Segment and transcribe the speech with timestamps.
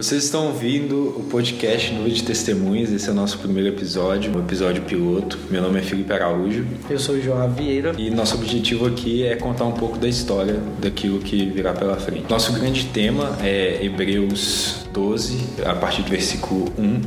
[0.00, 4.40] Vocês estão ouvindo o podcast Nuvem de Testemunhas, esse é o nosso primeiro episódio, um
[4.40, 5.38] episódio piloto.
[5.50, 6.66] Meu nome é Felipe Araújo.
[6.88, 7.92] Eu sou o João Vieira.
[7.98, 12.24] E nosso objetivo aqui é contar um pouco da história daquilo que virá pela frente.
[12.30, 17.00] Nosso grande tema é Hebreus 12, a partir do versículo 1,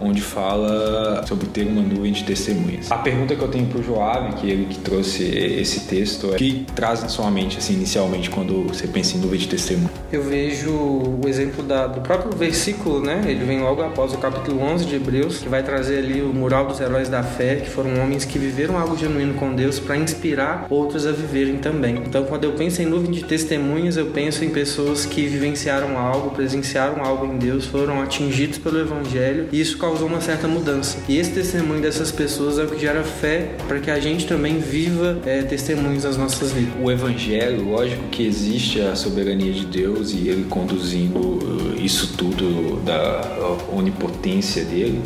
[0.00, 2.90] onde fala sobre ter uma nuvem de testemunhas.
[2.90, 6.36] A pergunta que eu tenho para o Joab, que ele que trouxe esse texto, é
[6.36, 9.90] que traz na sua mente, assim, inicialmente, quando você pensa em nuvem de testemunha?
[10.12, 13.22] Eu vejo o exemplo da, do próprio versículo, né?
[13.26, 16.66] Ele vem logo após o capítulo 11 de Hebreus, que vai trazer ali o mural
[16.66, 20.66] dos heróis da fé, que foram homens que viveram algo genuíno com Deus para inspirar
[20.70, 21.96] outros a viverem também.
[21.96, 26.30] Então, quando eu penso em nuvem de testemunhas, eu penso em pessoas que vivenciaram algo,
[26.30, 30.98] presenciaram algo em Deus, foram atingidos pelo Evangelho e isso causou uma certa mudança.
[31.08, 34.58] E esse testemunho dessas pessoas é o que gera fé para que a gente também
[34.58, 36.74] viva é, testemunhos das nossas vidas.
[36.80, 42.80] O Evangelho, lógico que existe a soberania de Deus e Ele conduzindo uh, isso tudo
[42.84, 43.20] da
[43.72, 45.00] onipotência dele,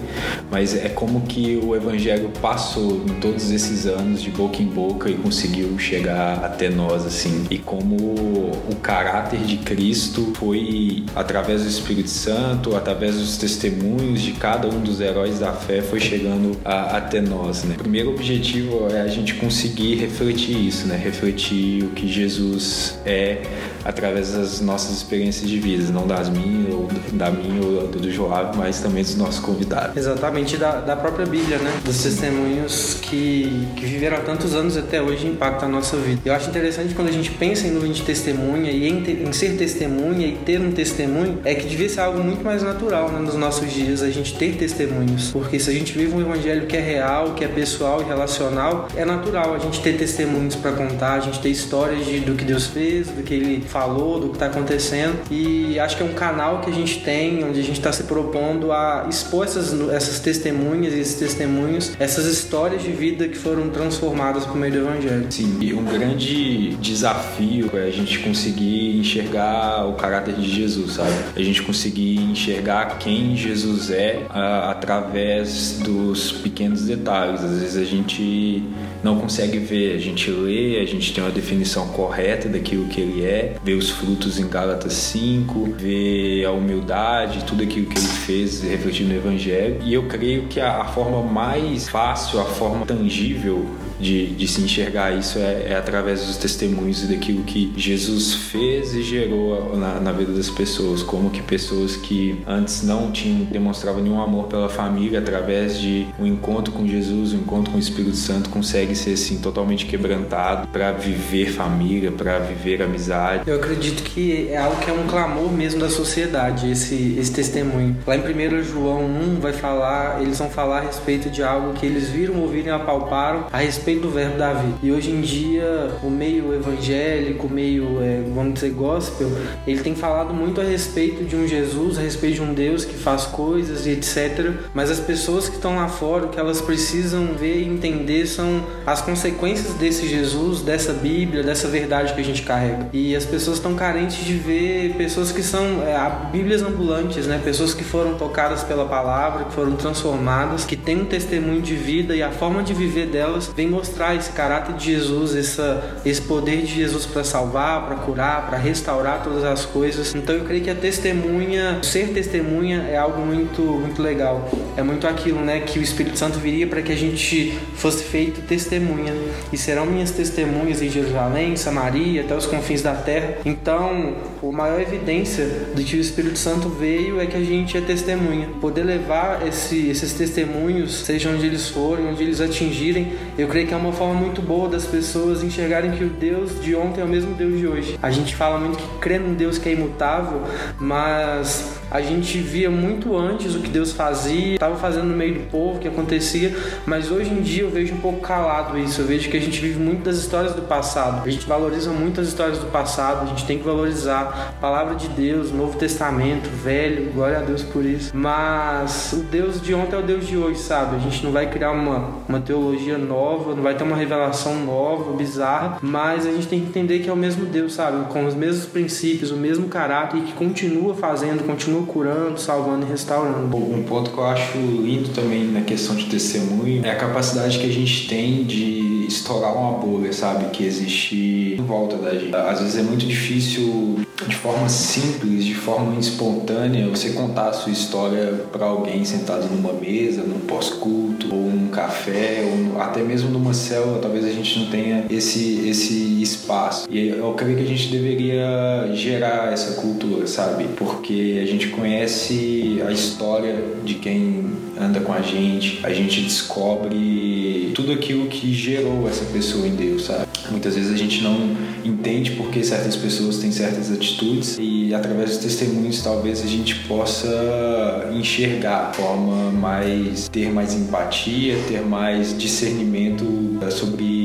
[0.51, 5.11] mas é como que o Evangelho passou em todos esses anos de boca em boca
[5.11, 7.47] e conseguiu chegar até nós assim.
[7.51, 14.33] E como o caráter de Cristo foi através do Espírito Santo, através dos testemunhos de
[14.33, 17.65] cada um dos heróis da fé, foi chegando a, até nós.
[17.65, 17.75] Né?
[17.75, 20.97] O primeiro objetivo é a gente conseguir refletir isso, né?
[20.97, 23.43] refletir o que Jesus é
[23.85, 28.57] através das nossas experiências de vida, não das minhas, ou da minha ou do Joab,
[28.57, 29.97] mas também dos nossos convidados.
[29.97, 31.73] Exatamente, da, da própria Bíblia, né?
[31.85, 36.21] Dos testemunhos que, que viveram há tantos anos até hoje impactam a nossa vida.
[36.25, 39.33] Eu acho interessante quando a gente pensa em nuvem de testemunha e em, ter, em
[39.33, 43.19] ser testemunha e ter um testemunho, é que devia ser algo muito mais natural né,
[43.19, 45.31] nos nossos dias, a gente ter testemunhos.
[45.31, 48.89] Porque se a gente vive um evangelho que é real, que é pessoal e relacional,
[48.97, 52.45] é natural a gente ter testemunhos para contar, a gente ter histórias de, do que
[52.45, 55.19] Deus fez, do que Ele falou, do que está acontecendo.
[55.31, 58.05] E acho que é um canal que a gente tem, onde a gente está se
[58.05, 63.69] propondo a expor essas, essas testemunhas e esses testemunhos, essas histórias de vida que foram
[63.69, 65.27] transformadas por meio do Evangelho.
[65.31, 71.13] Sim, e um grande desafio é a gente conseguir enxergar o caráter de Jesus, sabe?
[71.37, 77.43] A gente conseguir enxergar quem Jesus é a, através dos pequenos detalhes.
[77.43, 78.63] Às vezes a gente
[79.03, 83.25] não consegue ver, a gente lê, a gente tem uma definição correta daquilo que ele
[83.25, 88.63] é, vê os frutos em Gálatas 5, vê a humildade, tudo aquilo que ele fez
[88.63, 89.79] refletindo no Evangelho.
[89.83, 93.67] E eu creio que a, a forma mais fácil, a forma tangível
[94.03, 98.95] de, de se enxergar isso é, é, através dos testemunhos e daquilo que Jesus fez
[98.95, 104.03] e gerou na, na, vida das pessoas, como que pessoas que antes não tinham demonstravam
[104.03, 108.17] nenhum amor pela família através de um encontro com Jesus, um encontro com o Espírito
[108.17, 113.45] Santo consegue ser assim totalmente quebrantado para viver família, para viver amizade.
[113.47, 117.97] Eu acredito que é algo que é um clamor mesmo da sociedade esse esse testemunho.
[118.07, 121.87] Lá em 1 João 1 vai falar, eles vão falar a respeito de algo que
[121.87, 124.79] eles viram, ouviram e apalparam a respeito do verbo da vida.
[124.83, 129.31] E hoje em dia, o meio evangélico, o meio, é, vamos dizer, gospel,
[129.67, 132.95] ele tem falado muito a respeito de um Jesus, a respeito de um Deus que
[132.95, 134.53] faz coisas e etc.
[134.75, 138.65] Mas as pessoas que estão lá fora, o que elas precisam ver e entender são
[138.87, 142.89] as consequências desse Jesus, dessa Bíblia, dessa verdade que a gente carrega.
[142.93, 147.41] E as pessoas estão carentes de ver pessoas que são é, Bíblias ambulantes, né?
[147.43, 152.15] Pessoas que foram tocadas pela palavra, que foram transformadas, que têm um testemunho de vida
[152.15, 156.63] e a forma de viver delas vem mostrar esse caráter de Jesus, essa, esse poder
[156.63, 160.15] de Jesus para salvar, para curar, para restaurar todas as coisas.
[160.15, 164.49] Então eu creio que a testemunha, ser testemunha é algo muito, muito legal.
[164.77, 168.41] É muito aquilo, né, que o Espírito Santo viria para que a gente fosse feito
[168.43, 169.13] testemunha.
[169.53, 173.39] E serão minhas testemunhas em Jerusalém, Samaria, até os confins da terra.
[173.45, 177.81] Então, a maior evidência de que o Espírito Santo veio é que a gente é
[177.81, 178.49] testemunha.
[178.61, 183.75] Poder levar esse, esses testemunhos, seja onde eles forem, onde eles atingirem, eu creio que
[183.75, 187.09] é uma forma muito boa das pessoas enxergarem que o Deus de ontem é o
[187.09, 187.99] mesmo Deus de hoje.
[188.03, 190.43] A gente fala muito que crê num Deus que é imutável,
[190.79, 195.51] mas a gente via muito antes o que Deus fazia, estava fazendo no meio do
[195.51, 196.57] povo, o que acontecia,
[196.87, 199.03] mas hoje em dia eu vejo um pouco calado isso.
[199.03, 201.23] Eu vejo que a gente vive muito das histórias do passado.
[201.27, 204.95] A gente valoriza muito as histórias do passado, a gente tem que valorizar a palavra
[204.95, 208.11] de Deus, Novo Testamento, Velho, glória a Deus por isso.
[208.17, 210.97] Mas o Deus de ontem é o Deus de hoje, sabe?
[210.97, 215.13] A gente não vai criar uma, uma teologia nova, não vai ter uma revelação nova,
[215.13, 218.07] bizarra, mas a gente tem que entender que é o mesmo Deus, sabe?
[218.11, 222.89] Com os mesmos princípios, o mesmo caráter e que continua fazendo, continua curando, salvando e
[222.89, 223.57] restaurando.
[223.57, 227.67] Um ponto que eu acho lindo também na questão de testemunho é a capacidade que
[227.67, 230.47] a gente tem de estourar uma bolha, sabe?
[230.47, 232.35] Que existe em volta da gente.
[232.35, 237.73] Às vezes é muito difícil de forma simples, de forma espontânea, você contar a sua
[237.73, 243.55] história para alguém sentado numa mesa, num pós-culto, ou num café, ou até mesmo numa
[243.55, 246.87] célula, talvez a gente não tenha esse, esse espaço.
[246.91, 250.69] E eu creio que a gente deveria gerar essa cultura, sabe?
[250.77, 257.73] Porque a gente conhece a história de quem anda com a gente, a gente descobre
[257.75, 260.27] tudo aquilo que gerou essa pessoa em Deus, sabe?
[260.51, 265.31] Muitas vezes a gente não entende por que certas pessoas têm certas atitudes e através
[265.31, 272.37] dos testemunhos talvez a gente possa enxergar de forma mais ter mais empatia, ter mais
[272.37, 273.25] discernimento
[273.71, 274.22] sobre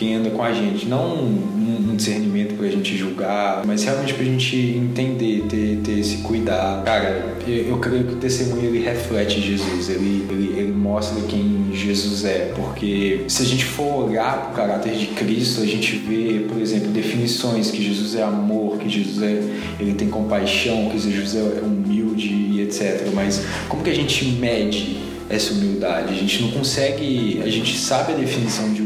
[0.00, 4.56] quem anda com a gente, não um discernimento pra gente julgar, mas realmente pra gente
[4.56, 6.86] entender, ter, ter esse cuidado.
[6.86, 11.68] Cara, eu, eu creio que o testemunho ele reflete Jesus, ele, ele, ele mostra quem
[11.74, 16.46] Jesus é, porque se a gente for olhar pro caráter de Cristo, a gente vê,
[16.48, 19.42] por exemplo, definições que Jesus é amor, que Jesus é,
[19.78, 23.06] ele tem compaixão, que Jesus é humilde e etc.
[23.14, 24.98] Mas como que a gente mede
[25.28, 26.14] essa humildade?
[26.14, 28.79] A gente não consegue, a gente sabe a definição de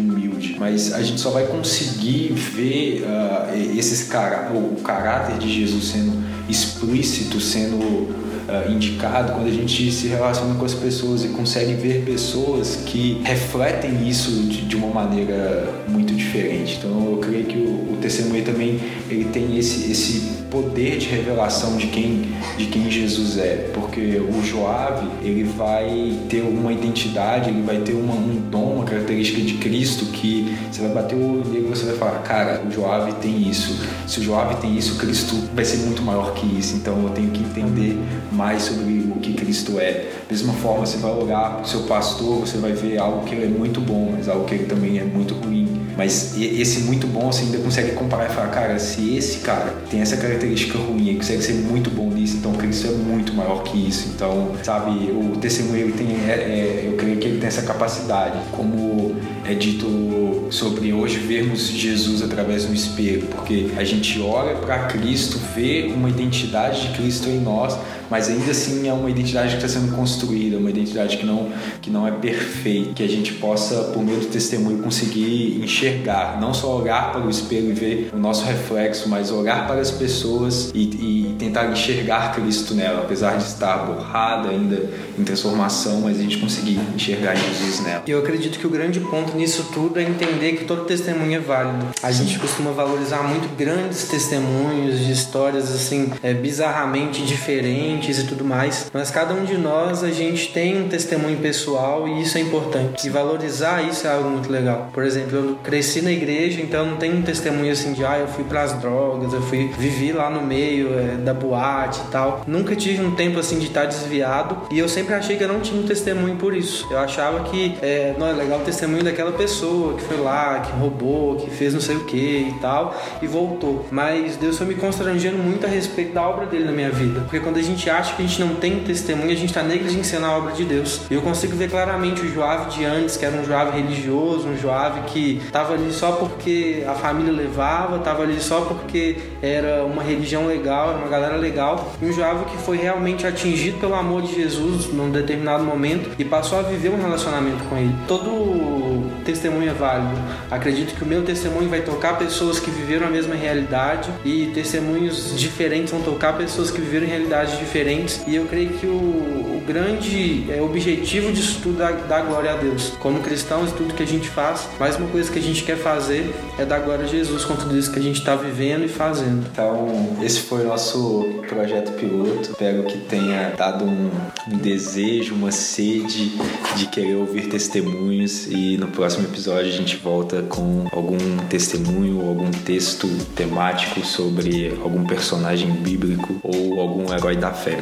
[0.58, 6.22] mas a gente só vai conseguir ver uh, esses cara, o caráter de Jesus sendo
[6.48, 12.04] explícito, sendo uh, indicado quando a gente se relaciona com as pessoas e consegue ver
[12.04, 16.76] pessoas que refletem isso de, de uma maneira muito diferente.
[16.78, 18.80] Então eu creio que o, o testemunho também
[19.10, 24.40] ele tem esse, esse poder de revelação de quem, de quem Jesus é, porque o
[24.40, 29.54] Joave ele vai ter uma identidade, ele vai ter uma, um dom, uma característica de
[29.54, 33.14] Cristo que você vai bater o olho nele e você vai falar, cara, o Joave
[33.14, 33.80] tem isso.
[34.06, 36.76] Se o Joave tem isso, Cristo vai ser muito maior que isso.
[36.76, 37.98] Então eu tenho que entender
[38.30, 40.04] mais sobre o que Cristo é.
[40.30, 43.46] Mesma forma, você vai olhar para o seu pastor, você vai ver algo que ele
[43.46, 45.82] é muito bom, mas algo que ele também é muito ruim.
[45.96, 50.00] Mas esse muito bom você ainda consegue comparar e falar, cara, se esse cara tem
[50.00, 50.43] essa característica
[50.78, 54.10] ruim e consegue ser muito bom nisso, então Cristo é muito maior que isso.
[54.14, 58.38] Então, sabe, o testemunho ele tem, é, é, eu creio que ele tem essa capacidade,
[58.50, 59.14] como
[59.44, 65.38] é dito sobre hoje vermos Jesus através do espelho, porque a gente olha para Cristo,
[65.54, 67.78] vê uma identidade de Cristo em nós,
[68.10, 71.50] mas ainda assim é uma identidade que está sendo construída, uma identidade que não,
[71.80, 76.54] que não é perfeita, que a gente possa, por meio do testemunho, conseguir enxergar, não
[76.54, 80.70] só olhar para o espelho e ver o nosso reflexo, mas olhar para as pessoas
[80.74, 84.88] e, e tentar enxergar Cristo nela, apesar de estar borrada ainda
[85.18, 88.02] em transformação, mas a gente conseguir enxergar Jesus nela.
[88.06, 91.86] Eu acredito que o grande ponto nisso tudo é entender que todo testemunho é válido.
[92.02, 98.44] A gente costuma valorizar muito grandes testemunhos de histórias assim é, bizarramente diferentes e tudo
[98.44, 98.90] mais.
[98.92, 103.06] Mas cada um de nós, a gente tem um testemunho pessoal e isso é importante.
[103.06, 104.90] E valorizar isso é algo muito legal.
[104.92, 108.28] Por exemplo, eu cresci na igreja, então não tenho um testemunho assim de, ah, eu
[108.28, 112.42] fui para as drogas, eu fui vivi lá no meio é, da boate e tal.
[112.46, 115.60] Nunca tive um tempo assim de estar desviado e eu sempre achei que eu não
[115.60, 116.86] tinha um testemunho por isso.
[116.90, 120.72] Eu achava que é, não é legal o testemunho daquela pessoa que foi lá, que
[120.72, 123.86] roubou, que fez não sei o que e tal e voltou.
[123.90, 127.40] Mas Deus foi me constrangendo muito a respeito da obra dele na minha vida, porque
[127.40, 130.36] quando a gente acha que a gente não tem testemunho, a gente está negligenciando a
[130.36, 131.02] obra de Deus.
[131.10, 134.56] E eu consigo ver claramente o Joave de antes, que era um Joave religioso, um
[134.56, 140.02] Joave que estava ali só porque a família levava, estava ali só porque era uma
[140.02, 141.92] religião legal, era uma galera legal.
[142.00, 146.24] E um Joave que foi realmente atingido pelo amor de Jesus num determinado momento e
[146.24, 147.94] passou a viver um relacionamento com ele.
[148.06, 150.20] Todo testemunho é válido.
[150.50, 155.38] Acredito que o meu testemunho vai tocar pessoas que viveram a mesma realidade e testemunhos
[155.38, 160.46] diferentes vão tocar pessoas que viveram realidades diferentes e eu creio que o, o grande
[160.50, 162.92] é, objetivo disso tudo é dar glória a Deus.
[162.98, 166.34] Como cristãos, tudo que a gente faz, mais uma coisa que a gente quer fazer
[166.58, 169.46] é dar glória a Jesus com tudo isso que a gente está vivendo e fazendo.
[169.50, 172.50] Então, esse foi o nosso projeto piloto.
[172.50, 174.10] Espero que tenha dado um,
[174.50, 176.32] um desejo, uma sede
[176.76, 182.50] de querer ouvir testemunhos e no próximo episódio a gente volta com algum testemunho algum
[182.50, 187.78] texto temático sobre algum personagem bíblico ou algum herói da fé.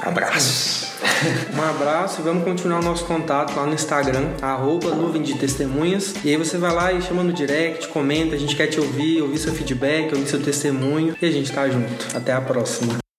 [0.00, 0.86] Abraços!
[1.56, 6.14] Um abraço e vamos continuar o nosso contato lá no Instagram, arroba nuvem de testemunhas.
[6.24, 9.22] E aí você vai lá e chama no direct, comenta, a gente quer te ouvir,
[9.22, 12.16] ouvir seu feedback, ouvir seu testemunho e a gente tá junto.
[12.16, 13.05] Até a próxima.